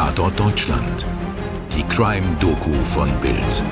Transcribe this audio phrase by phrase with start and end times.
[0.00, 1.04] Tatort Deutschland.
[1.76, 3.62] Die Crime-Doku von Bild.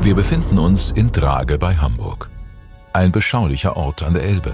[0.00, 2.30] Wir befinden uns in Drage bei Hamburg.
[2.92, 4.52] Ein beschaulicher Ort an der Elbe.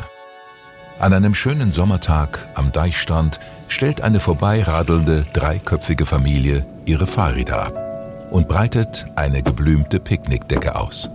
[0.99, 8.49] An einem schönen Sommertag am Deichstrand stellt eine vorbeiradelnde dreiköpfige Familie ihre Fahrräder ab und
[8.49, 11.11] breitet eine geblümte Picknickdecke aus.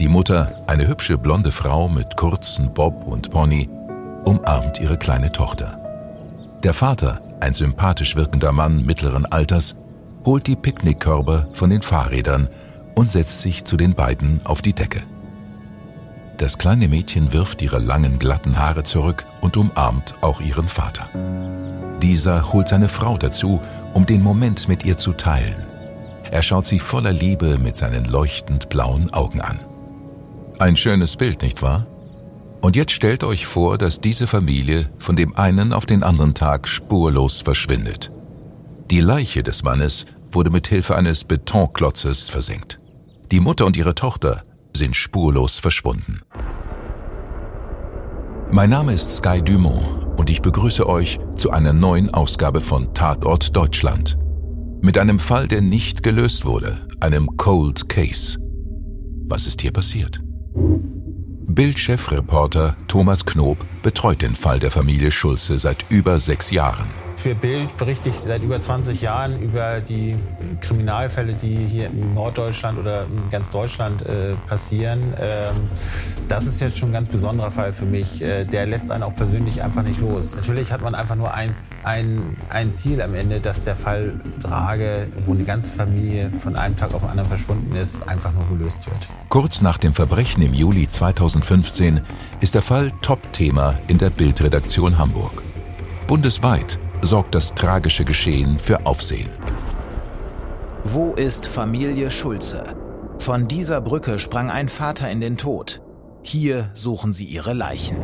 [0.00, 3.70] Die Mutter, eine hübsche blonde Frau mit kurzen Bob und Pony,
[4.24, 5.79] umarmt ihre kleine Tochter.
[6.62, 9.76] Der Vater, ein sympathisch wirkender Mann mittleren Alters,
[10.26, 12.50] holt die Picknickkörbe von den Fahrrädern
[12.94, 15.02] und setzt sich zu den beiden auf die Decke.
[16.36, 21.08] Das kleine Mädchen wirft ihre langen glatten Haare zurück und umarmt auch ihren Vater.
[22.02, 23.60] Dieser holt seine Frau dazu,
[23.94, 25.66] um den Moment mit ihr zu teilen.
[26.30, 29.60] Er schaut sie voller Liebe mit seinen leuchtend blauen Augen an.
[30.58, 31.86] Ein schönes Bild, nicht wahr?
[32.60, 36.68] Und jetzt stellt euch vor, dass diese Familie von dem einen auf den anderen Tag
[36.68, 38.12] spurlos verschwindet.
[38.90, 42.78] Die Leiche des Mannes wurde mit Hilfe eines Betonklotzes versenkt.
[43.32, 44.42] Die Mutter und ihre Tochter
[44.74, 46.20] sind spurlos verschwunden.
[48.50, 53.56] Mein Name ist Sky Dumont und ich begrüße euch zu einer neuen Ausgabe von Tatort
[53.56, 54.18] Deutschland.
[54.82, 58.38] Mit einem Fall, der nicht gelöst wurde, einem Cold Case.
[59.28, 60.20] Was ist hier passiert?
[61.52, 66.99] Bild-Chefreporter Thomas Knob betreut den Fall der Familie Schulze seit über sechs Jahren.
[67.20, 70.16] Für Bild berichte ich seit über 20 Jahren über die
[70.62, 75.12] Kriminalfälle, die hier in Norddeutschland oder in ganz Deutschland äh, passieren.
[75.20, 75.68] Ähm,
[76.28, 78.22] das ist jetzt schon ein ganz besonderer Fall für mich.
[78.22, 80.34] Äh, der lässt einen auch persönlich einfach nicht los.
[80.34, 85.06] Natürlich hat man einfach nur ein, ein, ein Ziel am Ende, dass der Fall Drage,
[85.26, 88.86] wo eine ganze Familie von einem Tag auf den anderen verschwunden ist, einfach nur gelöst
[88.86, 89.08] wird.
[89.28, 92.00] Kurz nach dem Verbrechen im Juli 2015
[92.40, 95.42] ist der Fall Top-Thema in der Bildredaktion Hamburg.
[96.06, 99.30] Bundesweit sorgt das tragische Geschehen für Aufsehen.
[100.84, 102.74] Wo ist Familie Schulze?
[103.18, 105.82] Von dieser Brücke sprang ein Vater in den Tod.
[106.22, 107.98] Hier suchen sie ihre Leichen.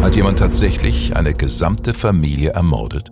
[0.00, 3.10] Hat jemand tatsächlich eine gesamte Familie ermordet?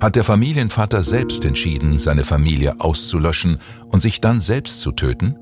[0.00, 3.58] Hat der Familienvater selbst entschieden, seine Familie auszulöschen
[3.90, 5.36] und sich dann selbst zu töten?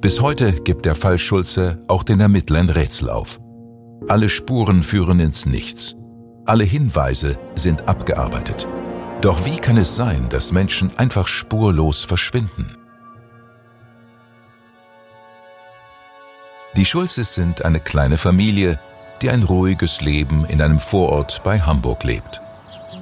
[0.00, 3.40] Bis heute gibt der Fall Schulze auch den Ermittlern Rätsel auf.
[4.08, 5.96] Alle Spuren führen ins Nichts.
[6.48, 8.66] Alle Hinweise sind abgearbeitet.
[9.20, 12.74] Doch wie kann es sein, dass Menschen einfach spurlos verschwinden?
[16.74, 18.80] Die Schulzes sind eine kleine Familie,
[19.20, 22.40] die ein ruhiges Leben in einem Vorort bei Hamburg lebt.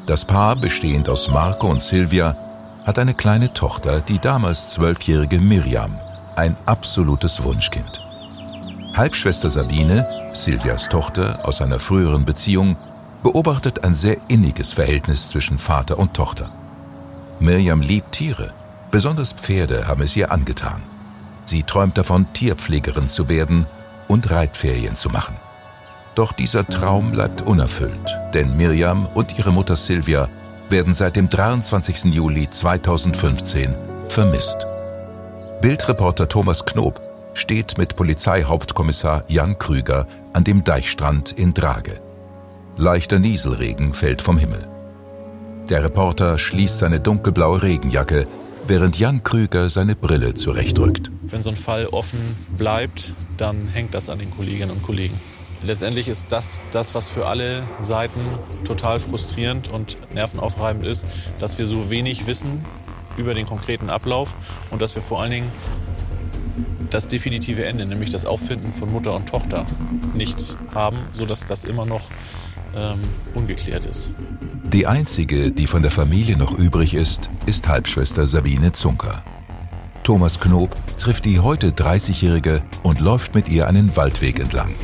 [0.06, 2.36] Das Paar, bestehend aus Marco und Silvia,
[2.84, 5.96] hat eine kleine Tochter, die damals zwölfjährige Miriam,
[6.34, 8.02] ein absolutes Wunschkind.
[8.94, 12.76] Halbschwester Sabine, Silvias Tochter aus einer früheren Beziehung,
[13.26, 16.48] beobachtet ein sehr inniges Verhältnis zwischen Vater und Tochter.
[17.40, 18.54] Mirjam liebt Tiere,
[18.92, 20.80] besonders Pferde haben es ihr angetan.
[21.44, 23.66] Sie träumt davon, Tierpflegerin zu werden
[24.06, 25.34] und Reitferien zu machen.
[26.14, 30.28] Doch dieser Traum bleibt unerfüllt, denn Mirjam und ihre Mutter Silvia
[30.70, 32.04] werden seit dem 23.
[32.04, 33.74] Juli 2015
[34.06, 34.68] vermisst.
[35.60, 37.02] Bildreporter Thomas Knob
[37.34, 42.05] steht mit Polizeihauptkommissar Jan Krüger an dem Deichstrand in Drage.
[42.78, 44.68] Leichter Nieselregen fällt vom Himmel.
[45.70, 48.26] Der Reporter schließt seine dunkelblaue Regenjacke,
[48.66, 51.10] während Jan Krüger seine Brille zurechtrückt.
[51.22, 55.18] Wenn so ein Fall offen bleibt, dann hängt das an den Kolleginnen und Kollegen.
[55.62, 58.20] Letztendlich ist das das, was für alle Seiten
[58.64, 61.06] total frustrierend und nervenaufreibend ist,
[61.38, 62.62] dass wir so wenig wissen
[63.16, 64.36] über den konkreten Ablauf
[64.70, 65.52] und dass wir vor allen Dingen
[66.90, 69.64] das definitive Ende, nämlich das Auffinden von Mutter und Tochter,
[70.12, 72.10] nicht haben, sodass das immer noch
[72.76, 73.00] ähm,
[73.34, 74.12] ungeklärt ist.
[74.64, 79.24] Die einzige, die von der Familie noch übrig ist, ist Halbschwester Sabine Zunker.
[80.02, 84.74] Thomas Knob trifft die heute 30-Jährige und läuft mit ihr einen Waldweg entlang.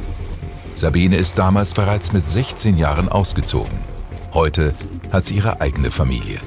[0.75, 3.79] Sabine ist damals bereits mit 16 Jahren ausgezogen.
[4.33, 4.75] Heute
[5.13, 6.39] hat sie ihre eigene Familie.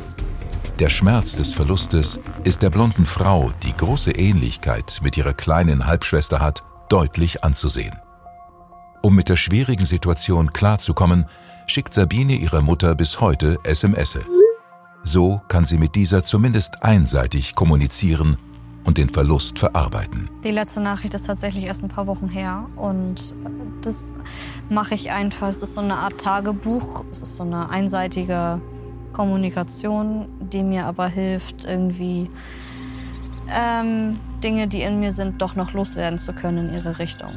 [0.80, 6.42] Der Schmerz des Verlustes ist der blonden Frau, die große Ähnlichkeit mit ihrer kleinen Halbschwester
[6.42, 7.96] hat, deutlich anzusehen.
[9.06, 11.28] Um mit der schwierigen Situation klarzukommen,
[11.68, 14.18] schickt Sabine ihrer Mutter bis heute SMS.
[15.04, 18.40] So kann sie mit dieser zumindest einseitig kommunizieren
[18.84, 20.28] und den Verlust verarbeiten.
[20.44, 23.36] Die letzte Nachricht ist tatsächlich erst ein paar Wochen her und
[23.84, 24.16] das
[24.70, 25.50] mache ich einfach.
[25.50, 28.60] Es ist so eine Art Tagebuch, es ist so eine einseitige
[29.14, 32.32] Kommunikation, die mir aber hilft, irgendwie
[33.56, 37.34] ähm, Dinge, die in mir sind, doch noch loswerden zu können in ihre Richtung.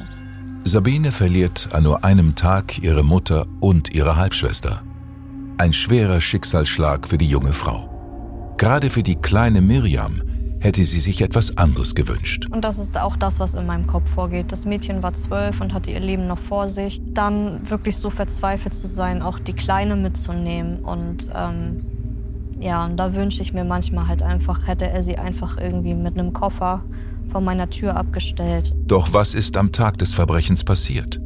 [0.69, 4.83] Sabine verliert an nur einem Tag ihre Mutter und ihre Halbschwester.
[5.57, 8.55] Ein schwerer Schicksalsschlag für die junge Frau.
[8.59, 10.21] Gerade für die kleine Miriam
[10.61, 12.49] hätte sie sich etwas anderes gewünscht.
[12.51, 14.53] Und das ist auch das, was in meinem Kopf vorgeht.
[14.53, 17.01] Das Mädchen war zwölf und hatte ihr Leben noch vor sich.
[17.15, 20.81] Dann wirklich so verzweifelt zu sein, auch die Kleine mitzunehmen.
[20.81, 21.87] Und ähm,
[22.61, 26.19] ja, und da wünsche ich mir manchmal halt einfach, hätte er sie einfach irgendwie mit
[26.19, 26.83] einem Koffer
[27.29, 28.75] vor meiner Tür abgestellt.
[28.87, 31.21] Doch was ist am Tag des Verbrechens passiert?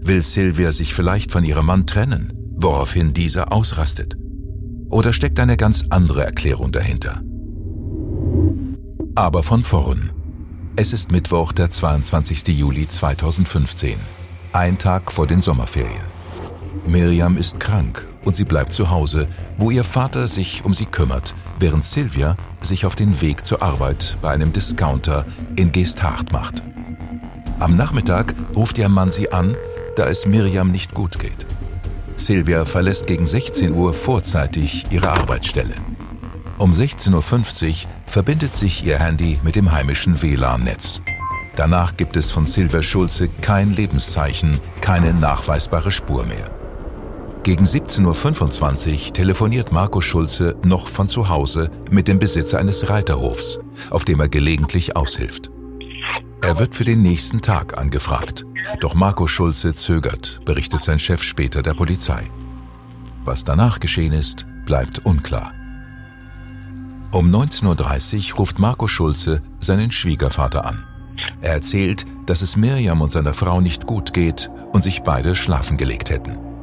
[0.00, 4.16] Will Silvia sich vielleicht von ihrem Mann trennen, woraufhin dieser ausrastet?
[4.90, 7.22] Oder steckt eine ganz andere Erklärung dahinter?
[9.14, 10.10] Aber von vorn.
[10.76, 12.48] Es ist Mittwoch, der 22.
[12.48, 13.98] Juli 2015,
[14.52, 16.04] ein Tag vor den Sommerferien.
[16.86, 19.26] Miriam ist krank und sie bleibt zu Hause,
[19.56, 24.16] wo ihr Vater sich um sie kümmert, während Silvia sich auf den Weg zur Arbeit
[24.22, 25.24] bei einem Discounter
[25.56, 26.62] in Geesthacht macht.
[27.60, 29.56] Am Nachmittag ruft ihr Mann sie an,
[29.96, 31.46] da es Miriam nicht gut geht.
[32.16, 35.74] Silvia verlässt gegen 16 Uhr vorzeitig ihre Arbeitsstelle.
[36.58, 41.00] Um 16.50 Uhr verbindet sich ihr Handy mit dem heimischen WLAN-Netz.
[41.56, 46.50] Danach gibt es von Silvia Schulze kein Lebenszeichen, keine nachweisbare Spur mehr.
[47.44, 53.58] Gegen 17.25 Uhr telefoniert Marco Schulze noch von zu Hause mit dem Besitzer eines Reiterhofs,
[53.90, 55.50] auf dem er gelegentlich aushilft.
[56.40, 58.46] Er wird für den nächsten Tag angefragt.
[58.80, 62.30] Doch Marco Schulze zögert, berichtet sein Chef später der Polizei.
[63.26, 65.52] Was danach geschehen ist, bleibt unklar.
[67.12, 70.82] Um 19.30 Uhr ruft Marco Schulze seinen Schwiegervater an.
[71.42, 75.76] Er erzählt, dass es Mirjam und seiner Frau nicht gut geht und sich beide schlafen
[75.76, 76.53] gelegt hätten.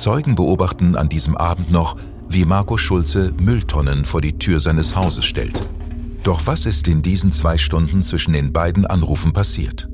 [0.00, 1.96] Zeugen beobachten an diesem Abend noch,
[2.28, 5.68] wie Marco Schulze Mülltonnen vor die Tür seines Hauses stellt.
[6.22, 9.88] Doch was ist in diesen zwei Stunden zwischen den beiden Anrufen passiert?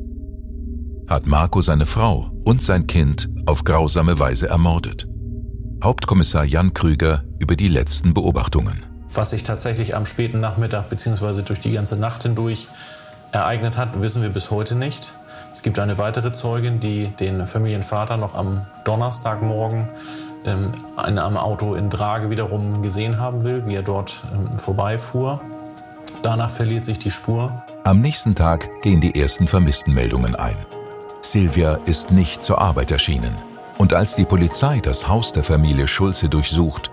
[1.08, 5.08] Hat Marco seine Frau und sein Kind auf grausame Weise ermordet?
[5.82, 8.84] Hauptkommissar Jan Krüger über die letzten Beobachtungen.
[9.12, 11.42] Was sich tatsächlich am späten Nachmittag bzw.
[11.42, 12.68] durch die ganze Nacht hindurch
[13.32, 15.12] ereignet hat, wissen wir bis heute nicht.
[15.56, 19.88] Es gibt eine weitere Zeugin, die den Familienvater noch am Donnerstagmorgen
[20.44, 20.70] ähm,
[21.08, 25.40] in einem Auto in Drage wiederum gesehen haben will, wie er dort ähm, vorbeifuhr.
[26.20, 27.64] Danach verliert sich die Spur.
[27.84, 30.58] Am nächsten Tag gehen die ersten Vermisstenmeldungen ein.
[31.22, 33.34] Silvia ist nicht zur Arbeit erschienen.
[33.78, 36.90] Und als die Polizei das Haus der Familie Schulze durchsucht,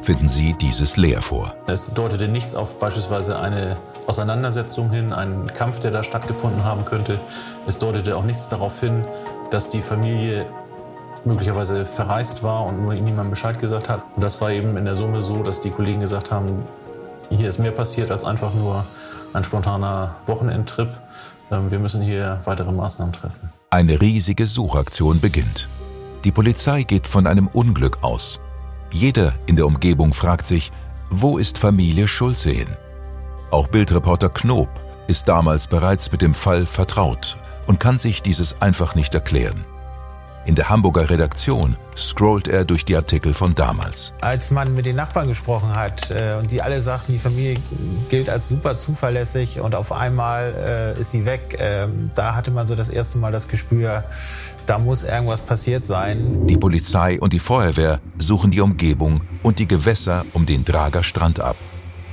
[0.00, 1.54] finden sie dieses leer vor.
[1.66, 7.20] Es deutete nichts auf beispielsweise eine Auseinandersetzung hin, einen Kampf, der da stattgefunden haben könnte.
[7.66, 9.04] Es deutete auch nichts darauf hin,
[9.50, 10.46] dass die Familie
[11.24, 14.02] möglicherweise verreist war und nur niemandem Bescheid gesagt hat.
[14.14, 16.62] Und das war eben in der Summe so, dass die Kollegen gesagt haben,
[17.30, 18.84] hier ist mehr passiert als einfach nur
[19.32, 20.88] ein spontaner Wochenendtrip.
[21.50, 23.50] Ähm, wir müssen hier weitere Maßnahmen treffen.
[23.70, 25.68] Eine riesige Suchaktion beginnt.
[26.24, 28.40] Die Polizei geht von einem Unglück aus.
[28.92, 30.70] Jeder in der Umgebung fragt sich,
[31.10, 32.68] wo ist Familie Schulze hin?
[33.50, 34.68] Auch Bildreporter Knob
[35.06, 39.64] ist damals bereits mit dem Fall vertraut und kann sich dieses einfach nicht erklären.
[40.46, 44.14] In der Hamburger Redaktion scrollt er durch die Artikel von damals.
[44.20, 47.56] Als man mit den Nachbarn gesprochen hat äh, und die alle sagten, die Familie
[48.08, 50.54] gilt als super zuverlässig und auf einmal
[50.96, 54.04] äh, ist sie weg, äh, da hatte man so das erste Mal das Gespür,
[54.66, 56.46] da muss irgendwas passiert sein.
[56.46, 61.40] Die Polizei und die Feuerwehr suchen die Umgebung und die Gewässer um den Drager Strand
[61.40, 61.56] ab.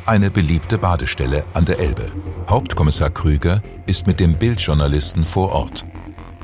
[0.06, 2.12] Eine beliebte Badestelle an der Elbe.
[2.50, 5.86] Hauptkommissar Krüger ist mit dem Bildjournalisten vor Ort.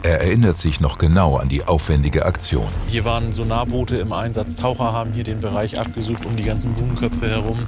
[0.02, 2.70] Er erinnert sich noch genau an die aufwendige Aktion.
[2.88, 4.56] Hier waren Sonarboote im Einsatz.
[4.56, 7.68] Taucher haben hier den Bereich abgesucht um die ganzen Blumenköpfe herum.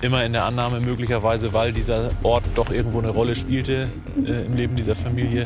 [0.00, 3.86] Immer in der Annahme möglicherweise, weil dieser Ort doch irgendwo eine Rolle spielte
[4.26, 5.44] äh, im Leben dieser Familie,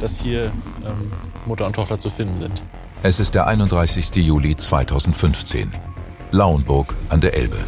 [0.00, 0.44] dass hier
[0.86, 1.12] ähm,
[1.44, 2.62] Mutter und Tochter zu finden sind.
[3.02, 4.08] Es ist der 31.
[4.16, 5.70] Juli 2015.
[6.30, 7.58] Lauenburg an der Elbe.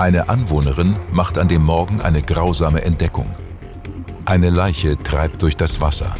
[0.00, 3.34] Eine Anwohnerin macht an dem Morgen eine grausame Entdeckung.
[4.24, 6.14] Eine Leiche treibt durch das Wasser.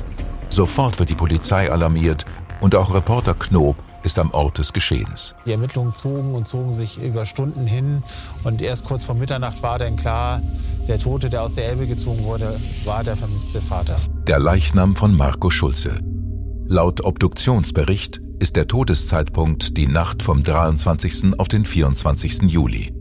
[0.50, 2.26] Sofort wird die Polizei alarmiert
[2.60, 5.34] und auch Reporter Knob ist am Ort des Geschehens.
[5.46, 8.02] Die Ermittlungen zogen und zogen sich über Stunden hin
[8.44, 10.42] und erst kurz vor Mitternacht war dann klar,
[10.86, 13.96] der Tote, der aus der Elbe gezogen wurde, war der vermisste Vater.
[14.26, 16.00] Der Leichnam von Marco Schulze.
[16.68, 21.38] Laut Obduktionsbericht ist der Todeszeitpunkt die Nacht vom 23.
[21.38, 22.42] auf den 24.
[22.42, 22.99] Juli.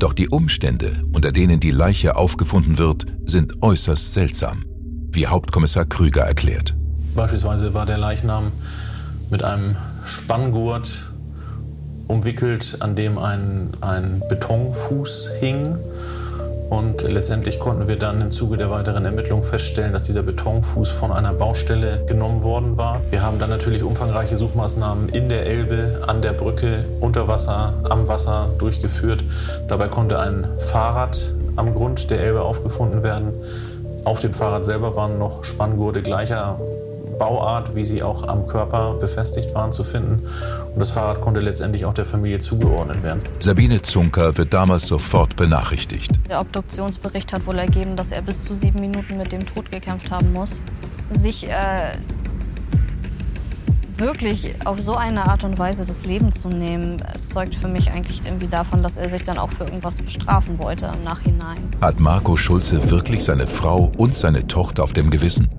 [0.00, 4.64] Doch die Umstände, unter denen die Leiche aufgefunden wird, sind äußerst seltsam,
[5.12, 6.74] wie Hauptkommissar Krüger erklärt.
[7.14, 8.50] Beispielsweise war der Leichnam
[9.28, 9.76] mit einem
[10.06, 11.06] Spanngurt
[12.08, 15.76] umwickelt, an dem ein, ein Betonfuß hing
[16.70, 21.10] Und letztendlich konnten wir dann im Zuge der weiteren Ermittlungen feststellen, dass dieser Betonfuß von
[21.10, 23.00] einer Baustelle genommen worden war.
[23.10, 28.06] Wir haben dann natürlich umfangreiche Suchmaßnahmen in der Elbe, an der Brücke, unter Wasser, am
[28.06, 29.24] Wasser durchgeführt.
[29.66, 31.20] Dabei konnte ein Fahrrad
[31.56, 33.32] am Grund der Elbe aufgefunden werden.
[34.04, 36.60] Auf dem Fahrrad selber waren noch Spanngurte gleicher
[37.20, 40.26] Bauart, wie sie auch am Körper befestigt waren, zu finden.
[40.72, 43.22] Und das Fahrrad konnte letztendlich auch der Familie zugeordnet werden.
[43.40, 46.10] Sabine Zunker wird damals sofort benachrichtigt.
[46.30, 50.10] Der Obduktionsbericht hat wohl ergeben, dass er bis zu sieben Minuten mit dem Tod gekämpft
[50.10, 50.62] haben muss.
[51.10, 51.92] Sich äh,
[53.98, 58.24] wirklich auf so eine Art und Weise das Leben zu nehmen, zeugt für mich eigentlich
[58.24, 61.58] irgendwie davon, dass er sich dann auch für irgendwas bestrafen wollte im Nachhinein.
[61.82, 65.50] Hat Marco Schulze wirklich seine Frau und seine Tochter auf dem Gewissen?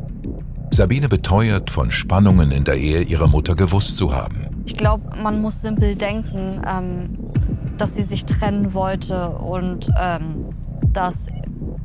[0.82, 4.64] Sabine beteuert, von Spannungen in der Ehe ihrer Mutter gewusst zu haben.
[4.66, 7.20] Ich glaube, man muss simpel denken, ähm,
[7.78, 10.50] dass sie sich trennen wollte und ähm,
[10.92, 11.28] dass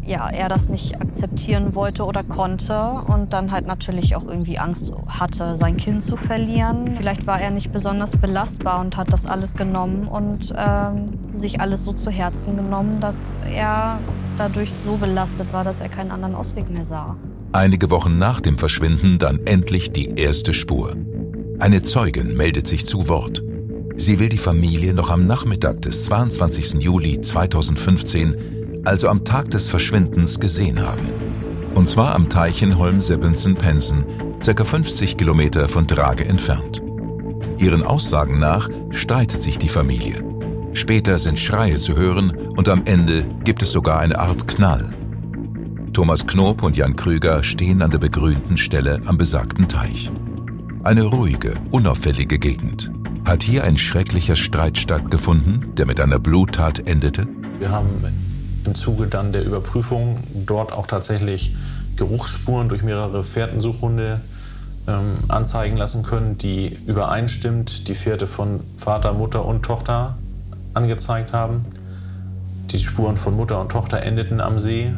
[0.02, 4.94] ja, er das nicht akzeptieren wollte oder konnte und dann halt natürlich auch irgendwie Angst
[5.08, 6.94] hatte, sein Kind zu verlieren.
[6.94, 11.84] Vielleicht war er nicht besonders belastbar und hat das alles genommen und ähm, sich alles
[11.84, 13.98] so zu Herzen genommen, dass er
[14.38, 17.14] dadurch so belastet war, dass er keinen anderen Ausweg mehr sah.
[17.56, 20.94] Einige Wochen nach dem Verschwinden dann endlich die erste Spur.
[21.58, 23.42] Eine Zeugin meldet sich zu Wort.
[23.94, 26.82] Sie will die Familie noch am Nachmittag des 22.
[26.82, 31.08] Juli 2015, also am Tag des Verschwindens, gesehen haben.
[31.74, 34.04] Und zwar am Teich in Holm-Sebbensen-Pensen,
[34.44, 34.64] ca.
[34.64, 36.82] 50 Kilometer von Drage entfernt.
[37.56, 40.22] Ihren Aussagen nach streitet sich die Familie.
[40.74, 44.90] Später sind Schreie zu hören und am Ende gibt es sogar eine Art Knall.
[45.96, 50.12] Thomas Knob und Jan Krüger stehen an der begrünten Stelle am besagten Teich.
[50.84, 52.90] Eine ruhige, unauffällige Gegend.
[53.24, 57.26] Hat hier ein schrecklicher Streit stattgefunden, der mit einer Bluttat endete?
[57.58, 57.88] Wir haben
[58.66, 61.56] im Zuge dann der Überprüfung dort auch tatsächlich
[61.96, 64.20] Geruchsspuren durch mehrere Fährtensuchhunde
[64.86, 70.18] ähm, anzeigen lassen können, die übereinstimmt die Fährte von Vater, Mutter und Tochter
[70.74, 71.62] angezeigt haben.
[72.70, 74.92] Die Spuren von Mutter und Tochter endeten am See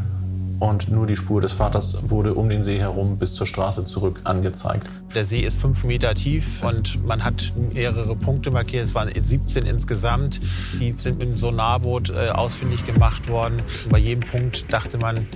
[0.61, 4.21] und nur die Spur des Vaters wurde um den See herum bis zur Straße zurück
[4.25, 4.89] angezeigt.
[5.15, 8.85] Der See ist fünf Meter tief und man hat mehrere Punkte markiert.
[8.85, 10.41] Es waren 17 insgesamt.
[10.81, 13.63] Die sind mit dem Sonarboot äh, ausfindig gemacht worden.
[13.91, 15.27] Bei jedem Punkt dachte man,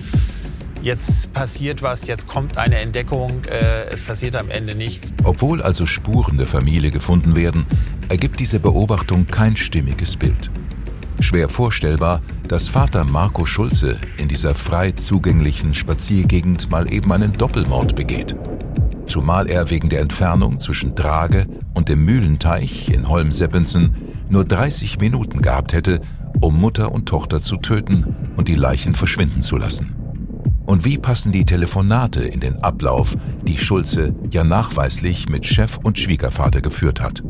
[0.81, 5.13] jetzt passiert was, jetzt kommt eine Entdeckung, äh, es passiert am Ende nichts.
[5.23, 7.65] Obwohl also Spuren der Familie gefunden werden,
[8.09, 10.51] ergibt diese Beobachtung kein stimmiges Bild.
[11.19, 17.95] Schwer vorstellbar, dass Vater Marco Schulze in dieser frei zugänglichen Spaziergegend mal eben einen Doppelmord
[17.95, 18.35] begeht.
[19.07, 23.95] Zumal er wegen der Entfernung zwischen Drage und dem Mühlenteich in Holm-Seppensen
[24.29, 26.01] nur 30 Minuten gehabt hätte,
[26.41, 29.95] um Mutter und Tochter zu töten und die Leichen verschwinden zu lassen.
[30.65, 35.99] Und wie passen die Telefonate in den Ablauf, die Schulze ja nachweislich mit Chef und
[35.99, 37.21] Schwiegervater geführt hat?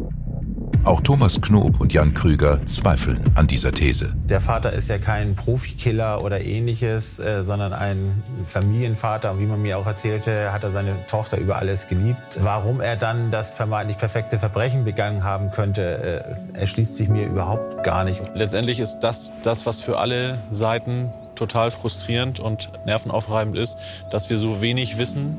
[0.85, 4.13] Auch Thomas Knob und Jan Krüger zweifeln an dieser These.
[4.25, 9.31] Der Vater ist ja kein Profikiller oder ähnliches, äh, sondern ein Familienvater.
[9.31, 12.37] Und wie man mir auch erzählte, hat er seine Tochter über alles geliebt.
[12.41, 17.85] Warum er dann das vermeintlich perfekte Verbrechen begangen haben könnte, äh, erschließt sich mir überhaupt
[17.85, 18.21] gar nicht.
[18.35, 23.77] Letztendlich ist das das, was für alle Seiten total frustrierend und nervenaufreibend ist,
[24.11, 25.37] dass wir so wenig wissen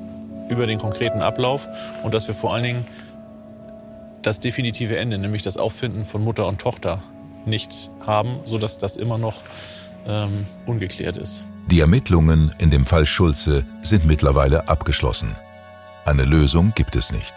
[0.48, 1.68] über den konkreten Ablauf
[2.02, 2.86] und dass wir vor allen Dingen
[4.26, 7.02] das definitive Ende, nämlich das Auffinden von Mutter und Tochter,
[7.46, 9.42] nicht haben, sodass das immer noch
[10.06, 11.44] ähm, ungeklärt ist.
[11.70, 15.34] Die Ermittlungen in dem Fall Schulze sind mittlerweile abgeschlossen.
[16.04, 17.34] Eine Lösung gibt es nicht.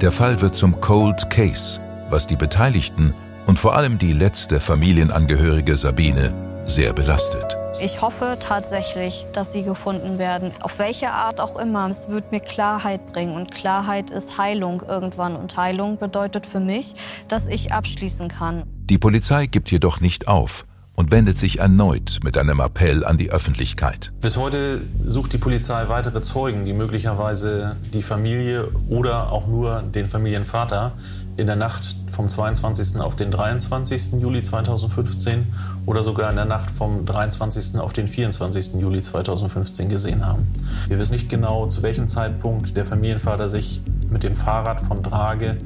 [0.00, 3.14] Der Fall wird zum Cold Case, was die Beteiligten
[3.46, 6.32] und vor allem die letzte Familienangehörige Sabine
[6.64, 7.56] sehr belastet.
[7.82, 10.52] Ich hoffe tatsächlich, dass sie gefunden werden.
[10.60, 11.90] Auf welche Art auch immer.
[11.90, 13.34] Es wird mir Klarheit bringen.
[13.34, 15.34] Und Klarheit ist Heilung irgendwann.
[15.34, 16.94] Und Heilung bedeutet für mich,
[17.26, 18.62] dass ich abschließen kann.
[18.84, 23.30] Die Polizei gibt jedoch nicht auf und wendet sich erneut mit einem Appell an die
[23.30, 24.12] Öffentlichkeit.
[24.20, 30.08] Bis heute sucht die Polizei weitere Zeugen, die möglicherweise die Familie oder auch nur den
[30.08, 30.92] Familienvater
[31.36, 33.00] in der Nacht vom 22.
[33.00, 34.20] auf den 23.
[34.20, 35.46] Juli 2015
[35.86, 37.80] oder sogar in der Nacht vom 23.
[37.80, 38.74] auf den 24.
[38.74, 40.46] Juli 2015 gesehen haben.
[40.88, 43.80] Wir wissen nicht genau, zu welchem Zeitpunkt der Familienvater sich
[44.12, 45.58] mit dem Fahrrad von Drage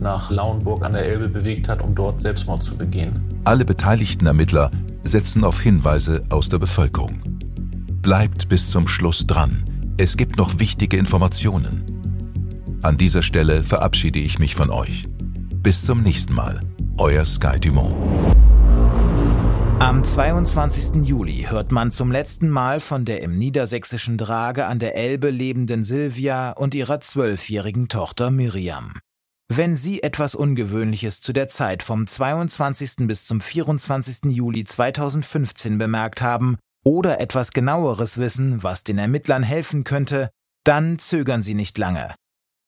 [0.00, 3.22] nach Lauenburg an der Elbe bewegt hat, um dort Selbstmord zu begehen.
[3.44, 4.70] Alle beteiligten Ermittler
[5.04, 7.20] setzen auf Hinweise aus der Bevölkerung.
[8.02, 9.64] Bleibt bis zum Schluss dran.
[9.96, 11.84] Es gibt noch wichtige Informationen.
[12.82, 15.08] An dieser Stelle verabschiede ich mich von euch.
[15.62, 16.60] Bis zum nächsten Mal.
[16.98, 17.94] Euer Sky Dumont.
[19.82, 21.04] Am 22.
[21.04, 25.82] Juli hört man zum letzten Mal von der im niedersächsischen Drage an der Elbe lebenden
[25.82, 29.00] Silvia und ihrer zwölfjährigen Tochter Miriam.
[29.48, 33.08] Wenn Sie etwas Ungewöhnliches zu der Zeit vom 22.
[33.08, 34.30] bis zum 24.
[34.30, 40.30] Juli 2015 bemerkt haben oder etwas genaueres wissen, was den Ermittlern helfen könnte,
[40.62, 42.14] dann zögern Sie nicht lange.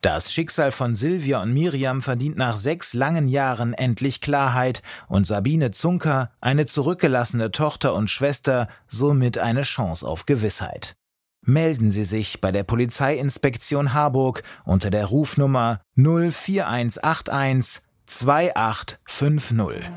[0.04, 5.70] Das Schicksal von Silvia und Miriam verdient nach sechs langen Jahren endlich Klarheit und Sabine
[5.70, 10.94] Zunker, eine zurückgelassene Tochter und Schwester, somit eine Chance auf Gewissheit.
[11.40, 19.90] Melden Sie sich bei der Polizeiinspektion Harburg unter der Rufnummer 04181 2850.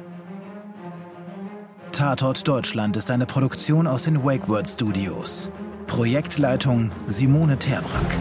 [1.92, 5.52] Tatort Deutschland ist eine Produktion aus den Wakeword Studios.
[5.86, 8.18] Projektleitung Simone Terbrack.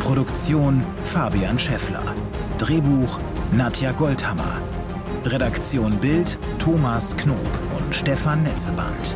[0.00, 2.16] Produktion Fabian Scheffler.
[2.58, 3.20] Drehbuch
[3.52, 4.60] Nadja Goldhammer.
[5.24, 7.38] Redaktion Bild Thomas Knob
[7.78, 9.14] und Stefan Netzeband.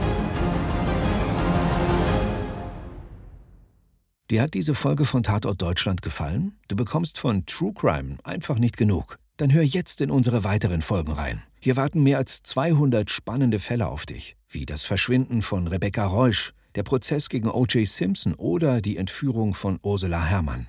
[4.31, 6.59] Dir hat diese Folge von Tatort Deutschland gefallen?
[6.69, 9.19] Du bekommst von True Crime einfach nicht genug.
[9.37, 11.43] Dann hör jetzt in unsere weiteren Folgen rein.
[11.59, 16.53] Hier warten mehr als 200 spannende Fälle auf dich, wie das Verschwinden von Rebecca Reusch,
[16.77, 17.89] der Prozess gegen O.J.
[17.89, 20.69] Simpson oder die Entführung von Ursula Herrmann.